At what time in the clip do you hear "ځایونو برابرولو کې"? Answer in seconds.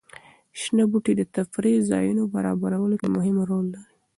1.91-3.07